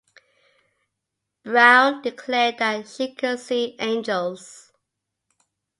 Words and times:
Browne 1.43 2.01
declared 2.01 2.57
that 2.57 2.87
she 2.89 3.13
could 3.13 3.39
see 3.39 3.77
angels. 3.79 4.71